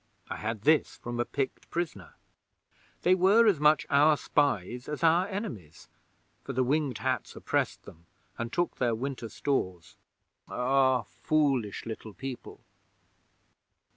I 0.31 0.37
had 0.37 0.63
this 0.63 0.97
from 0.97 1.19
a 1.19 1.25
Pict 1.25 1.69
prisoner. 1.69 2.15
They 3.03 3.13
were 3.13 3.45
as 3.45 3.59
much 3.59 3.85
our 3.91 4.17
spies 4.17 4.89
as 4.89 5.03
our 5.03 5.27
enemies, 5.27 5.89
for 6.43 6.53
the 6.53 6.63
Winged 6.63 6.97
Hats 6.97 7.35
oppressed 7.35 7.83
them, 7.83 8.07
and 8.35 8.51
took 8.51 8.77
their 8.77 8.95
winter 8.95 9.29
stores. 9.29 9.97
Ah, 10.47 11.03
foolish 11.03 11.85
Little 11.85 12.15
People! 12.15 12.61